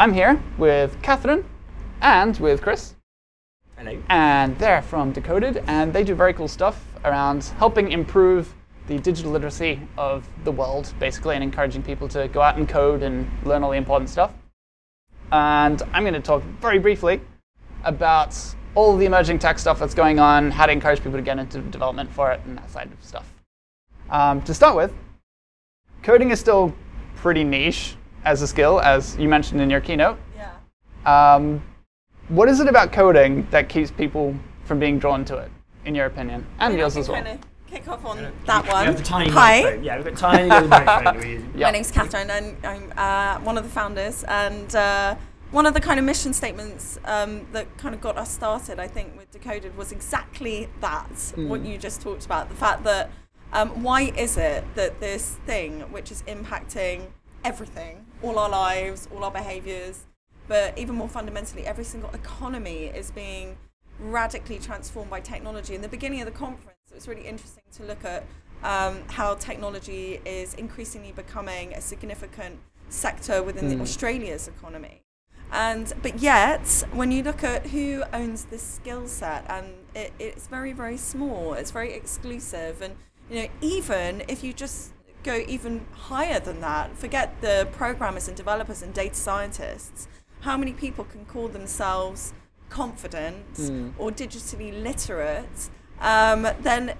[0.00, 1.42] I'm here with Kathryn
[2.00, 2.94] and with Chris.
[3.76, 4.00] Hello.
[4.08, 8.54] And they're from Decoded, and they do very cool stuff around helping improve
[8.86, 13.02] the digital literacy of the world, basically, and encouraging people to go out and code
[13.02, 14.32] and learn all the important stuff.
[15.32, 17.20] And I'm going to talk very briefly
[17.82, 18.36] about
[18.76, 21.60] all the emerging tech stuff that's going on, how to encourage people to get into
[21.60, 23.34] development for it, and that side of stuff.
[24.10, 24.94] Um, to start with,
[26.04, 26.72] coding is still
[27.16, 30.18] pretty niche as a skill, as you mentioned in your keynote.
[30.36, 31.34] Yeah.
[31.34, 31.62] Um,
[32.28, 35.50] what is it about coding that keeps people from being drawn to it,
[35.84, 37.22] in your opinion, and Maybe yours as well?
[37.22, 37.38] kinda
[37.70, 38.86] Kick off on that We one.
[38.86, 39.60] have the tiny Hi.
[39.60, 39.84] microphone.
[39.84, 41.16] Yeah, we've got tiny little microphone.
[41.16, 41.52] we're using.
[41.54, 41.66] Yeah.
[41.66, 44.24] My name's Kathryn, and I'm uh, one of the founders.
[44.24, 45.16] And uh,
[45.50, 48.88] one of the kind of mission statements um, that kind of got us started, I
[48.88, 51.34] think, with Decoded was exactly that.
[51.36, 53.10] What you just talked about, the fact that
[53.52, 57.08] um, why is it that this thing, which is impacting
[57.44, 60.06] everything, all our lives, all our behaviours,
[60.46, 63.56] but even more fundamentally, every single economy is being
[64.00, 65.74] radically transformed by technology.
[65.74, 68.24] In the beginning of the conference, it was really interesting to look at
[68.62, 75.02] um, how technology is increasingly becoming a significant sector within the Australia's economy.
[75.50, 80.46] And but yet, when you look at who owns this skill set, and it, it's
[80.46, 82.96] very very small, it's very exclusive, and
[83.30, 84.92] you know even if you just
[85.28, 90.08] go even higher than that, forget the programmers and developers and data scientists,
[90.40, 92.32] how many people can call themselves
[92.70, 93.44] confident
[93.98, 95.58] or digitally literate?
[96.00, 96.94] Um, then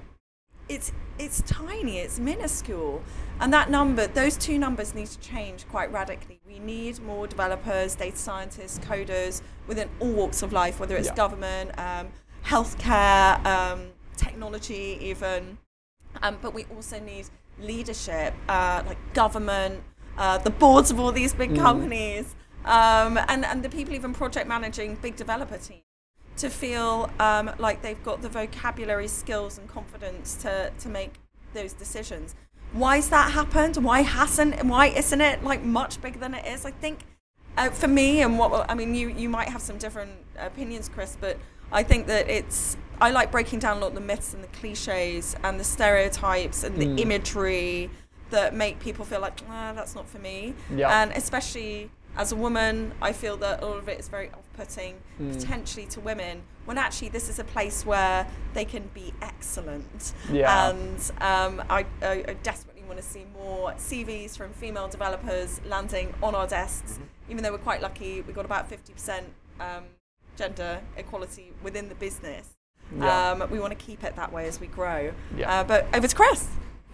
[0.68, 3.02] it's it's tiny, it's minuscule,
[3.40, 6.38] and that number, those two numbers need to change quite radically.
[6.46, 11.14] We need more developers, data scientists, coders within all walks of life, whether it's Yeah.
[11.24, 12.08] government, um,
[12.44, 13.80] healthcare, um,
[14.16, 15.58] technology, even.
[16.22, 17.26] Um, but we also need
[17.60, 19.82] leadership, uh, like government,
[20.16, 22.34] uh, the boards of all these big companies,
[22.64, 25.82] um, and, and the people even project managing big developer teams
[26.36, 31.14] to feel um, like they've got the vocabulary, skills, and confidence to, to make
[31.52, 32.34] those decisions.
[32.72, 33.76] Why's that happened?
[33.76, 34.62] Why hasn't?
[34.64, 36.66] Why isn't it like much bigger than it is?
[36.66, 37.00] I think
[37.56, 41.16] uh, for me, and what I mean, you you might have some different opinions, Chris,
[41.18, 41.38] but
[41.72, 44.48] I think that it's I like breaking down a lot of the myths and the
[44.48, 47.90] cliches and the stereotypes and the imagery
[48.30, 50.54] that make people feel like ah, that's not for me.
[50.74, 51.02] Yeah.
[51.02, 55.86] And especially as a woman, I feel that all of it is very off-putting, potentially
[55.86, 56.42] to women.
[56.64, 60.12] When actually this is a place where they can be excellent.
[60.30, 60.70] Yeah.
[60.70, 66.12] And um, I, I, I desperately want to see more CVs from female developers landing
[66.22, 66.94] on our desks.
[66.94, 67.30] Mm-hmm.
[67.30, 69.22] Even though we're quite lucky, we've got about 50%
[69.60, 69.84] um,
[70.36, 72.57] gender equality within the business.
[72.96, 73.30] Yeah.
[73.32, 75.12] Um, we want to keep it that way as we grow.
[75.36, 75.60] Yeah.
[75.60, 76.48] Uh, but over to Chris.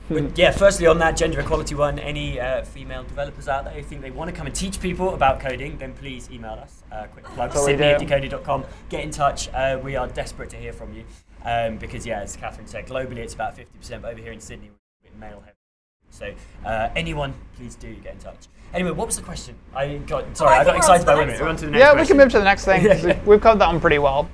[0.09, 3.83] But yeah, firstly on that gender equality one, any uh, female developers out there who
[3.83, 6.83] think they want to come and teach people about coding, then please email us.
[6.93, 8.05] Uh, quick plug, That's what we Sydney at do.
[8.07, 8.65] decoded.com.
[8.91, 9.49] Get in touch.
[9.55, 11.05] Uh, we are desperate to hear from you.
[11.45, 14.71] Um, because yeah, as Kathryn said, globally it's about 50%, but over here in Sydney
[15.03, 15.57] we're male heavy.
[16.11, 16.33] So
[16.67, 18.47] uh, anyone, please do get in touch.
[18.75, 19.55] Anyway, what was the question?
[19.75, 21.35] I got sorry, I I, got think we're on excited to by women.
[21.35, 21.49] We're one.
[21.51, 22.85] on to the next Yeah, we can move to the next thing.
[22.85, 23.05] Yeah.
[23.25, 24.29] we- We've covered that one pretty well.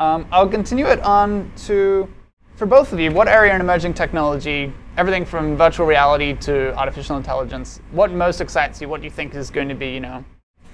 [0.00, 2.08] Um, I'll continue it on to,
[2.54, 7.16] for both of you, what area in emerging technology, everything from virtual reality to artificial
[7.16, 8.88] intelligence, what most excites you?
[8.88, 10.24] What do you think is going to be, you know,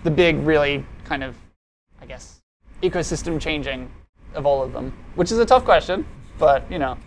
[0.02, 1.36] the big, really kind of,
[2.02, 2.42] I guess,
[2.82, 3.90] ecosystem changing
[4.34, 4.92] of all of them?
[5.14, 6.06] Which is a tough question,
[6.38, 6.98] but, you know.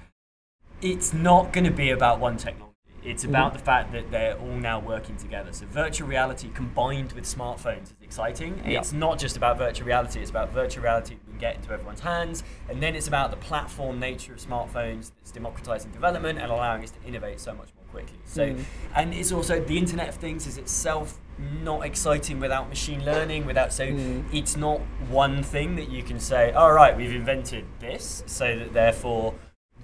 [0.81, 2.66] it's not going to be about one technology.
[3.07, 3.57] It's about mm-hmm.
[3.57, 5.53] the fact that they're all now working together.
[5.53, 8.61] So virtual reality combined with smartphones is exciting.
[8.65, 8.79] Yeah.
[8.79, 10.19] It's not just about virtual reality.
[10.19, 13.31] It's about virtual reality that we can get into everyone's hands, and then it's about
[13.31, 17.69] the platform nature of smartphones that's democratizing development and allowing us to innovate so much
[17.75, 18.19] more quickly.
[18.25, 18.63] So, mm.
[18.95, 21.19] and it's also the Internet of Things is itself
[21.63, 23.45] not exciting without machine learning.
[23.45, 24.25] Without so, mm.
[24.33, 26.51] it's not one thing that you can say.
[26.51, 29.33] All right, we've invented this, so that therefore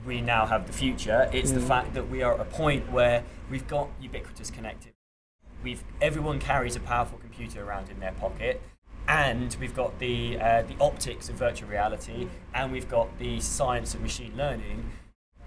[0.05, 1.29] we now have the future.
[1.31, 4.93] It's the fact that we are at a point where we've got ubiquitous connectivity.
[5.63, 8.61] We've everyone carries a powerful computer around in their pocket,
[9.07, 13.93] and we've got the uh, the optics of virtual reality, and we've got the science
[13.93, 14.91] of machine learning.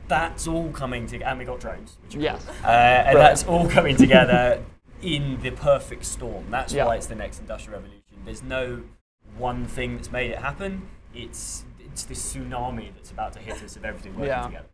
[0.09, 2.47] That's all coming together, and we've got drones, which are Yes.
[2.65, 4.63] uh, and that's all coming together
[5.03, 6.47] in the perfect storm.
[6.51, 6.87] That's Yeah.
[6.87, 8.03] why it's the next industrial revolution.
[8.25, 8.83] There's no
[9.37, 10.89] one thing that's made it happen.
[11.13, 11.65] It's
[11.97, 14.43] it's this tsunami that's about to hit us of everything working Yeah.
[14.43, 14.67] together.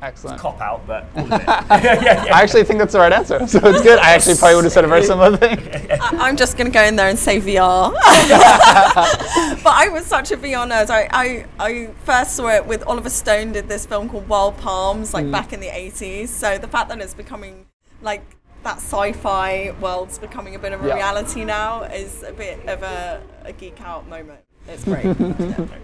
[0.00, 0.38] Excellent.
[0.38, 1.46] Cop out, but all of it.
[1.48, 2.32] yeah, yeah.
[2.32, 3.98] I actually think that's the right answer, so it's good.
[3.98, 5.58] I actually probably would have said a very similar thing.
[5.90, 7.92] I- I'm just going to go in there and say VR.
[9.64, 10.90] but I was such a VR nerd.
[10.90, 15.12] I, I, I first saw it with Oliver Stone did this film called Wild Palms,
[15.12, 15.32] like mm.
[15.32, 16.28] back in the 80s.
[16.28, 17.66] So the fact that it's becoming
[18.00, 18.22] like
[18.62, 20.94] that sci-fi world's becoming a bit of a Yeah.
[20.94, 24.42] reality now is a bit of a, a geek out moment.
[24.68, 25.04] It's great.
[25.04, 25.12] yeah.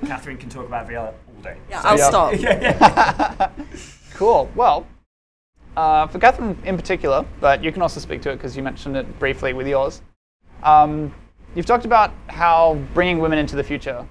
[0.04, 1.56] Kathryn can talk about VR all day.
[1.70, 1.98] Yeah, So- I'll
[2.38, 3.28] Yeah.
[3.30, 3.52] stop.
[4.14, 4.48] Cool.
[4.54, 4.86] Well,
[5.76, 8.96] uh, for Kathryn in particular, but you can also speak to it because you mentioned
[8.96, 10.02] it briefly with yours.
[10.62, 11.12] Um,
[11.56, 14.06] you've talked about how bringing women into the future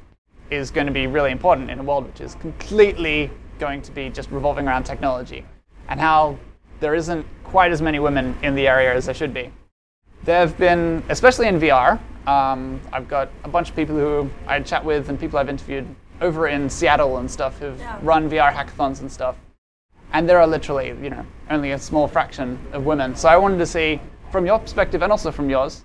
[0.51, 4.09] is going to be really important in a world which is completely going to be
[4.09, 5.45] just revolving around technology,
[5.87, 6.37] and how
[6.81, 9.49] there isn't quite as many women in the area as there should be.
[10.25, 14.59] There have been, especially in VR, um, I've got a bunch of people who I
[14.61, 15.85] chat with and people I've interviewed
[16.21, 17.97] over in Seattle and stuff who've Yeah.
[18.01, 19.35] run VR hackathons and stuff.
[20.13, 23.15] And there are literally, you know, only a small fraction of women.
[23.15, 23.99] So I wanted to see,
[24.31, 25.83] from your perspective and also from yours,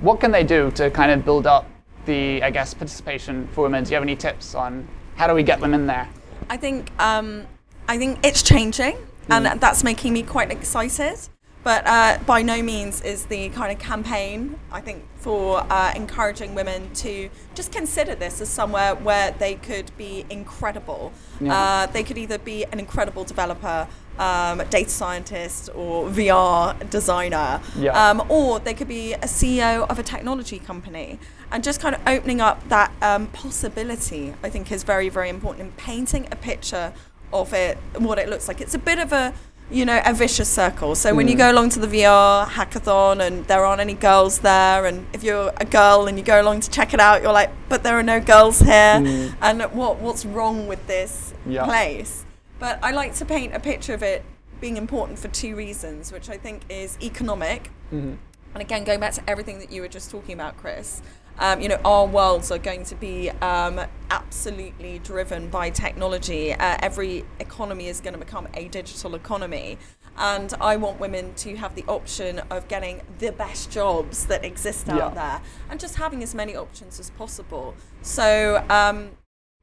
[0.00, 1.66] what can they do to kind of build up
[2.04, 3.84] the, I guess, participation for women?
[3.84, 6.08] Do you have any tips on how do we get them in there?
[6.50, 7.46] I think um,
[7.88, 8.98] I think it's changing,
[9.30, 11.16] and that's making me quite excited.
[11.64, 14.60] But uh, by no means is the kind of campaign.
[14.70, 19.90] I think for uh, encouraging women to just consider this as somewhere where they could
[19.96, 21.10] be incredible.
[21.40, 21.56] Yeah.
[21.56, 23.88] Uh, they could either be an incredible developer,
[24.18, 28.10] um, data scientist, or VR designer, Yeah.
[28.10, 31.18] um, or they could be a CEO of a technology company.
[31.50, 35.66] And just kind of opening up that um, possibility, I think, is very, very important
[35.66, 36.92] in painting a picture
[37.32, 38.60] of it, what it looks like.
[38.60, 39.32] It's a bit of a,
[39.70, 40.94] you know, a vicious circle.
[40.94, 41.38] So when you hmm.
[41.38, 45.52] go along to the VR hackathon and there aren't any girls there, and if you're
[45.56, 48.02] a girl and you go along to check it out, you're like, but there are
[48.02, 49.34] no girls here, hmm.
[49.42, 51.64] and what what's wrong with this Yeah.
[51.64, 52.24] place?
[52.58, 54.24] But I like to paint a picture of it
[54.60, 57.70] being important for two reasons, which I think is economic.
[57.92, 58.14] Mm-hmm.
[58.54, 61.02] And again, going back to everything that you were just talking about, Chris,
[61.38, 66.52] um, you know, our worlds are going to be um, absolutely driven by technology.
[66.52, 69.78] Uh, every economy is going to become a digital economy.
[70.16, 74.88] And I want women to have the option of getting the best jobs that exist
[74.88, 75.08] out Yeah.
[75.10, 77.74] there and just having as many options as possible.
[78.02, 79.10] So, um,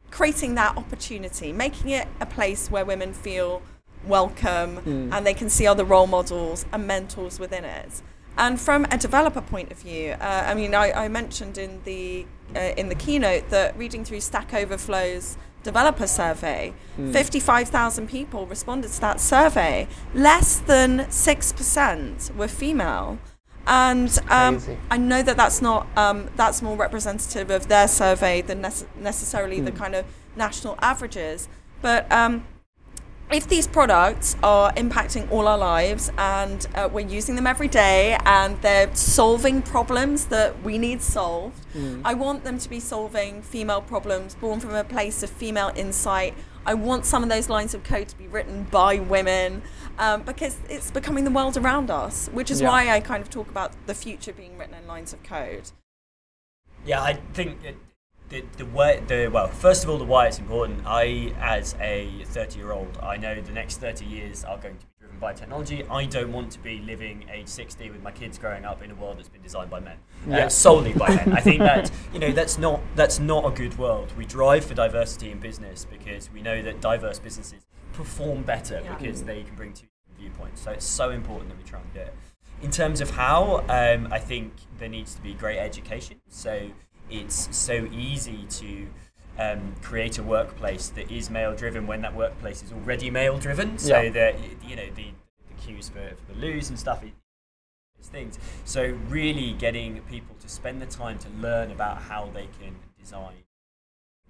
[0.09, 3.61] creating that opportunity, making it a place where women feel
[4.05, 4.79] welcome
[5.13, 8.01] and they can see other role models and mentors within it.
[8.37, 12.25] And from a developer point of view, uh, I mean, I, I mentioned in the
[12.55, 16.73] uh, in the keynote that reading through Stack Overflow's developer survey,
[17.13, 19.87] 55,000 people responded to that survey.
[20.13, 23.19] Less than six percent were female.
[23.67, 24.55] And um,
[24.89, 29.59] I know that that's not um, that's more representative of their survey than nece- necessarily
[29.61, 30.05] the kind of
[30.35, 31.47] national averages.
[31.81, 32.45] But um,
[33.31, 38.17] if these products are impacting all our lives and uh, we're using them every day
[38.25, 41.65] and they're solving problems that we need solved,
[42.03, 46.33] I want them to be solving female problems born from a place of female insight.
[46.65, 49.61] I want some of those lines of code to be written by women
[49.97, 52.67] um, because it's becoming the world around us, which is Yeah.
[52.69, 55.71] why I kind of talk about the future being written in lines of code.
[56.85, 57.77] Yeah, I think it,
[58.31, 60.81] the the way the well, first of all, the why it's important.
[60.85, 65.19] I, as a thirty-year-old, I know the next thirty years are going to be driven
[65.19, 65.83] by technology.
[65.89, 68.95] I don't want to be living age sixty with my kids growing up in a
[68.95, 69.97] world that's been designed by men,
[70.27, 70.45] Yeah.
[70.45, 71.33] uh, solely by men.
[71.33, 74.11] I think that you know that's not that's not a good world.
[74.17, 78.95] We drive for diversity in business because we know that diverse businesses perform better Yeah.
[78.95, 80.61] because they can bring two different viewpoints.
[80.61, 82.13] So it's so important that we try and do it.
[82.61, 86.21] In terms of how, um, I think there needs to be great education.
[86.29, 86.69] So
[87.11, 88.87] it's so easy to
[89.39, 93.77] um, create a workplace that is male driven when that workplace is already male driven.
[93.77, 94.09] So Yeah.
[94.09, 94.35] that
[94.67, 95.07] you know the,
[95.47, 97.03] the queues for, for the loos and stuff.
[97.03, 97.13] It,
[98.03, 98.39] things.
[98.65, 103.43] So really getting people to spend the time to learn about how they can design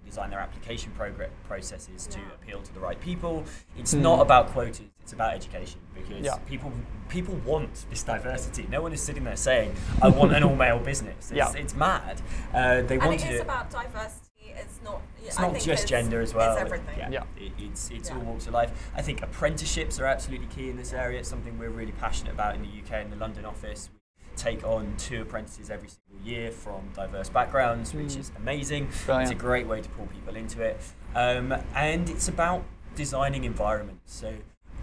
[0.04, 3.44] design their application progr- processes to appeal to the right people.
[3.78, 6.36] It's not about quotas; it's about education because Yeah.
[6.46, 6.72] people
[7.08, 8.66] people want this diversity.
[8.70, 11.52] No one is sitting there saying, "I want an all-male business." It's, Yeah.
[11.54, 12.20] it's mad.
[12.54, 14.28] Uh, they And want it to do is about diversity.
[14.54, 15.00] It's not.
[15.24, 16.52] It's I not think just it's- gender as well.
[16.52, 16.98] It's everything.
[16.98, 17.22] Yeah, Yeah.
[17.38, 18.16] It, it's it's Yeah.
[18.16, 18.90] all walks of life.
[18.94, 21.20] I think apprenticeships are absolutely key in this area.
[21.20, 23.88] It's something we're really passionate about in the UK in the London office.
[24.36, 28.88] Take on two apprentices every single year from diverse backgrounds, which is amazing.
[29.04, 29.30] Brilliant.
[29.30, 30.80] It's a great way to pull people into it,
[31.14, 32.64] um, and it's about
[32.96, 34.12] designing environments.
[34.14, 34.34] So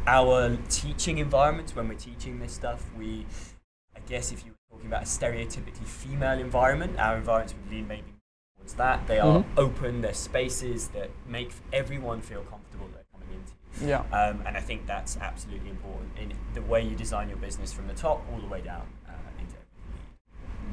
[0.08, 3.25] our teaching environments when we're teaching this stuff, we
[3.96, 7.88] I guess if you were talking about a stereotypically female environment, our environments would lean
[7.88, 8.13] maybe
[8.56, 9.06] towards that.
[9.08, 9.46] They are Mhm.
[9.58, 13.86] open, they're spaces that make everyone feel comfortable they're coming into.
[13.86, 14.00] Yeah.
[14.12, 17.88] Um, and I think that's absolutely important in the way you design your business from
[17.88, 18.88] the top all the way down.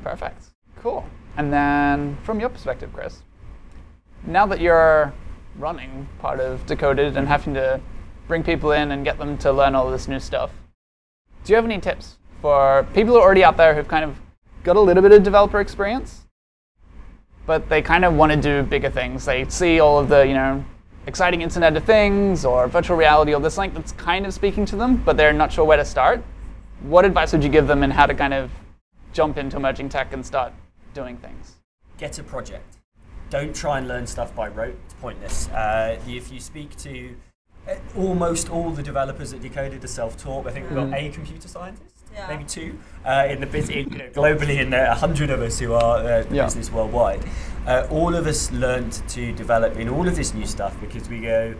[0.06, 0.50] Perfect.
[0.82, 1.04] Cool.
[1.36, 3.22] And then, from your perspective, Chris,
[4.24, 5.12] now that you're
[5.58, 7.80] running part of Decoded and having to
[8.28, 10.52] bring people in and get them to learn all this new stuff,
[11.44, 14.16] do you have any tips for people who are already out there who've kind of
[14.62, 16.24] got a little bit of developer experience,
[17.44, 19.24] but they kind of want to do bigger things.
[19.24, 20.64] They see all of the, you know,
[21.08, 24.76] exciting Internet of Things or virtual reality or this like that's kind of speaking to
[24.76, 26.22] them, but they're not sure where to start.
[26.82, 28.52] What advice would you give them and how to kind of
[29.16, 30.52] jump into emerging tech and start
[30.92, 31.56] doing things?
[31.96, 32.76] Get a project.
[33.30, 34.78] Don't try and learn stuff by rote.
[34.84, 35.48] It's pointless.
[35.48, 37.16] Uh, if you speak to
[37.66, 40.46] uh, almost all the developers at Decoded are self-taught.
[40.46, 42.28] I think we've got a computer scientist, Yeah.
[42.28, 45.72] maybe two, uh, in the bus- you know, globally, in the hundred of us who
[45.72, 46.44] are uh, the Yeah.
[46.44, 47.24] business worldwide.
[47.66, 51.20] Uh, all of us learned to develop in all of this new stuff because we
[51.22, 51.54] go.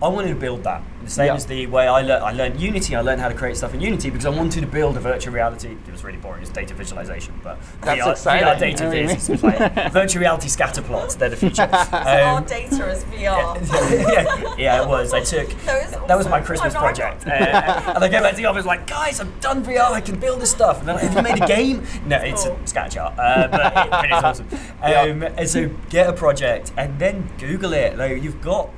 [0.00, 0.82] I wanted to build that.
[1.02, 1.34] The same Yeah.
[1.34, 2.22] as the way I learned.
[2.22, 2.94] I learned Unity.
[2.94, 5.32] I learned how to create stuff in Unity because I wanted to build a virtual
[5.34, 5.76] reality.
[5.86, 6.42] It was really boring.
[6.42, 8.46] It's data visualization, but That's VR, exciting.
[8.48, 11.16] VR data I mean- is like virtual reality scatter plots.
[11.16, 11.68] They're the future.
[11.92, 13.56] Our Um, data as VR.
[14.12, 15.12] yeah, yeah, it was.
[15.12, 16.40] I took That was that was my.
[16.42, 19.64] Christmas I'm project, uh, and I came back to the office like, guys, I've done
[19.64, 19.90] VR.
[19.90, 20.78] I can build this stuff.
[20.78, 21.84] And they're like, have you made a game?
[22.06, 24.48] No, it's a scatter chart, uh, but, it, but it's awesome.
[24.80, 27.98] Um, and so get a project and then Google it.
[27.98, 28.70] Like you've got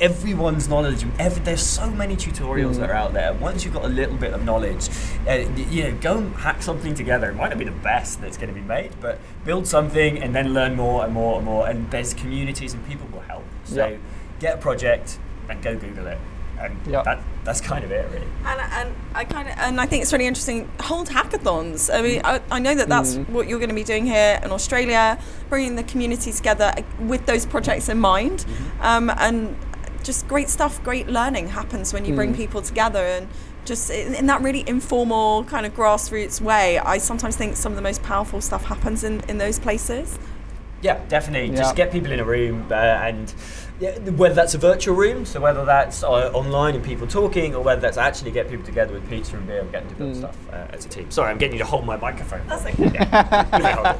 [0.00, 1.04] everyone's knowledge.
[1.18, 3.32] Every, there's so many tutorials that are out there.
[3.34, 4.88] Once you've got a little bit of knowledge,
[5.28, 5.32] uh,
[5.70, 7.30] you know, go and hack something together.
[7.30, 10.34] It might not be the best that's going to be made, but build something and
[10.34, 11.68] then learn more and more and more.
[11.68, 13.44] And there's communities and people will help.
[13.64, 13.96] So Yeah.
[14.40, 16.18] get a project and go Google it.
[16.58, 17.02] And Yeah.
[17.02, 18.26] that, that's kind of it, really.
[18.46, 20.68] And, and I kind of and I think it's really interesting.
[20.80, 21.92] Hold hackathons.
[21.92, 24.50] I mean, I, I know that that's what you're going to be doing here in
[24.50, 28.44] Australia, bringing the community together uh, with those projects in mind,
[28.80, 29.56] um, and
[30.04, 33.28] just great stuff, great learning happens when you bring people together and.
[33.64, 37.76] Just in, in that really informal kind of grassroots way, I sometimes think some of
[37.76, 40.18] the most powerful stuff happens in, in those places.
[40.82, 41.48] Yeah, definitely.
[41.48, 41.62] Yeah.
[41.62, 43.32] Just get people in a room uh, and
[43.80, 47.62] yeah, whether that's a virtual room, so whether that's uh, online and people talking, or
[47.62, 50.36] whether that's actually get people together with pizza and beer and getting to build stuff
[50.52, 51.10] uh, as a team.
[51.10, 52.46] Sorry, I'm getting you to hold my microphone.
[52.46, 52.84] That's okay.
[52.94, 53.44] Yeah.
[53.50, 53.98] Give me a hold.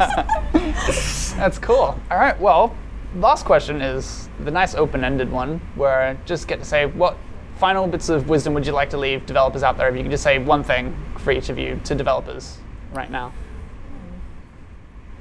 [1.39, 1.99] That's cool.
[2.11, 2.39] All right.
[2.41, 2.77] Well,
[3.17, 7.17] last question is the nice open-ended one, where I just get to say what
[7.57, 9.89] final bits of wisdom would you like to leave developers out there?
[9.89, 12.59] If you could just say one thing for each of you to developers
[12.93, 13.33] right now.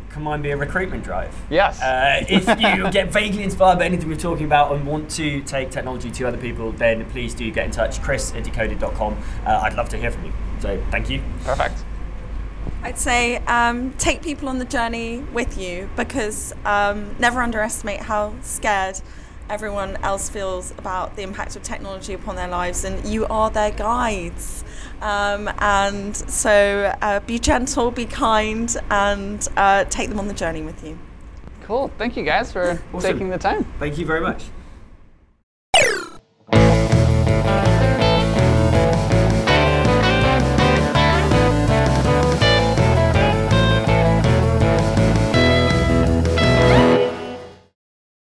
[0.10, 1.36] Can mine be a recruitment drive?
[1.50, 1.82] Yes.
[1.82, 5.72] Uh, if you get vaguely inspired by anything we're talking about and want to take
[5.72, 8.00] technology to other people, then please do get in touch.
[8.00, 9.18] Chris at decoded.com.
[9.44, 10.34] Uh, I'd love to hear from you.
[10.60, 11.24] So thank you.
[11.44, 11.83] Perfect.
[12.84, 18.34] I'd say um, take people on the journey with you because um, never underestimate how
[18.42, 19.00] scared
[19.50, 23.72] everyone else feels about the impact of technology upon their lives, and you are their
[23.72, 24.66] guides.
[25.02, 30.62] Um, and so uh, be gentle, be kind, and uh, take them on the journey
[30.62, 31.00] with you.
[31.64, 31.90] Cool.
[31.98, 33.00] Thank you guys for Awesome.
[33.14, 33.64] taking the time.
[33.80, 34.44] Thank you very much.